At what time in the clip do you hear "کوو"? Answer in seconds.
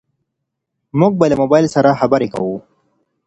2.33-2.57